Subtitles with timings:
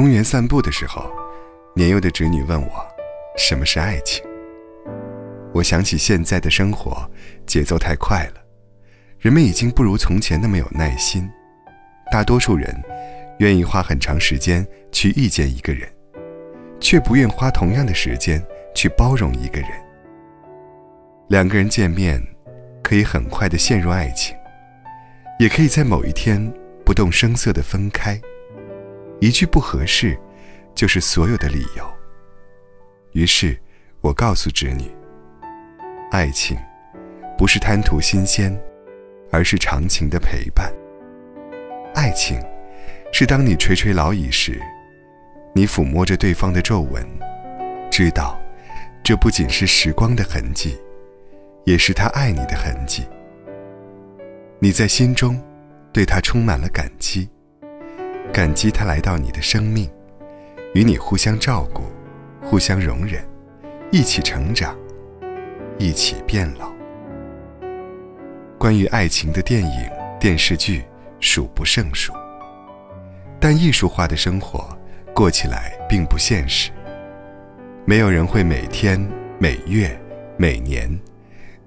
[0.00, 1.12] 公园散步的时候，
[1.76, 2.70] 年幼的侄女问我
[3.36, 4.24] ：“什么是爱情？”
[5.52, 7.06] 我想起现在的生活
[7.44, 8.40] 节奏太快了，
[9.18, 11.30] 人们已经不如从前那么有耐心。
[12.10, 12.74] 大多数人
[13.40, 15.86] 愿意花很长时间去遇见一个人，
[16.80, 18.42] 却不愿花同样的时间
[18.74, 19.68] 去包容一个人。
[21.28, 22.26] 两个人见面，
[22.82, 24.34] 可以很快的陷入爱情，
[25.38, 26.50] 也可以在某一天
[26.86, 28.18] 不动声色的分开。
[29.20, 30.18] 一句不合适，
[30.74, 31.84] 就是所有的理由。
[33.12, 33.56] 于是，
[34.00, 34.90] 我告诉侄女：
[36.10, 36.56] 爱情
[37.36, 38.58] 不是贪图新鲜，
[39.30, 40.72] 而是长情的陪伴。
[41.94, 42.40] 爱情，
[43.12, 44.60] 是当你垂垂老矣时，
[45.54, 47.06] 你抚摸着对方的皱纹，
[47.90, 48.40] 知道，
[49.02, 50.78] 这不仅是时光的痕迹。
[51.66, 53.06] 也是他爱你的痕迹。
[54.58, 55.40] 你在心中
[55.92, 57.28] 对他充满了感激，
[58.32, 59.90] 感激他来到你的生命，
[60.74, 61.84] 与你互相照顾，
[62.42, 63.22] 互相容忍，
[63.90, 64.76] 一起成长，
[65.78, 66.72] 一起变老。
[68.58, 70.84] 关于爱情的电影、电视剧
[71.18, 72.12] 数不胜数，
[73.38, 74.68] 但艺术化的生活
[75.14, 76.70] 过起来并不现实。
[77.84, 79.00] 没有人会每天、
[79.38, 79.98] 每月、
[80.36, 80.98] 每年。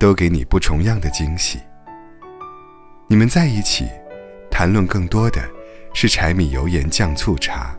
[0.00, 1.60] 都给你不重样的惊喜。
[3.06, 3.86] 你们在一起，
[4.50, 5.42] 谈论更多的
[5.92, 7.76] 是柴米油盐酱醋茶。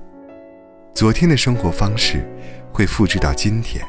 [0.93, 2.23] 昨天的生活方式
[2.71, 3.83] 会复制到今天。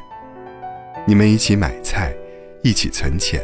[1.04, 2.14] 你们一起买菜，
[2.62, 3.42] 一起存钱，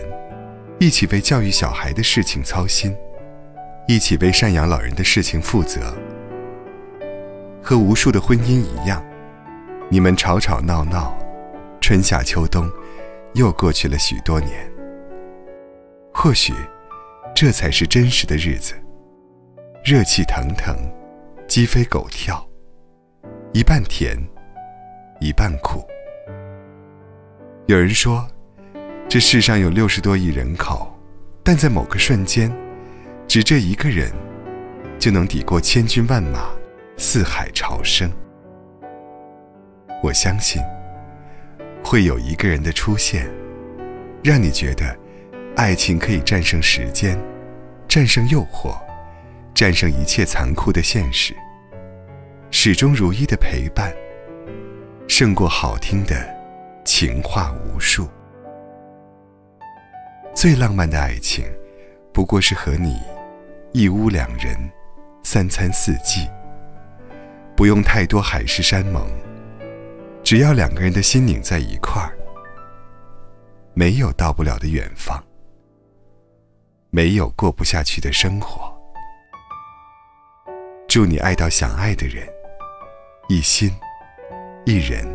[0.79, 2.97] 一起为教育小孩的事情操心，
[3.89, 5.97] 一起为赡养老人的事情负责。
[7.61, 9.05] 和无数的婚姻一样，
[9.89, 11.13] 你们吵吵闹闹，
[11.81, 12.71] 春夏秋冬，
[13.35, 14.53] 又过去了许多年。
[16.15, 16.55] 或许，
[17.35, 18.75] 这才是真实的日子。
[19.91, 20.77] 热气腾腾，
[21.47, 22.47] 鸡飞狗跳，
[23.55, 24.19] 一半甜，
[25.19, 25.83] 一半苦。
[27.65, 28.29] 有人说，
[29.09, 30.95] 这世上有六十多亿人口，
[31.43, 32.55] 但在某个瞬间，
[33.27, 34.13] 只这一个人，
[34.99, 36.51] 就能抵过千军万马，
[36.99, 38.13] 四海潮生。
[40.03, 40.61] 我相信，
[41.83, 43.27] 会有一个人的出现，
[44.23, 44.95] 让你觉得。
[45.57, 47.19] 爱情可以战胜时间，
[47.89, 48.79] 战胜诱惑，
[49.59, 51.35] 战胜一切残酷的现实。
[52.49, 53.93] 始终如一的陪伴，
[55.09, 56.33] 胜过好听的
[56.85, 58.09] 情话无数。
[60.33, 61.45] 最浪漫的爱情，
[62.15, 63.01] 不过是和你
[63.73, 64.57] 一屋两人，
[65.25, 66.29] 三餐四季，
[67.57, 69.11] 不用太多海誓山盟，
[70.23, 72.17] 只要两个人的心拧在一块儿，
[73.75, 75.21] 没有到不了的远方。
[76.91, 78.78] 没有过不下去的生活。
[80.89, 82.27] 祝你爱到想爱的人，
[83.29, 83.71] 一心
[84.65, 85.07] 一人，